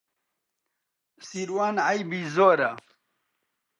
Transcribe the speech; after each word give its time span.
سیروان 1.27 1.75
عەیبی 1.87 2.21
زۆرە. 2.35 2.71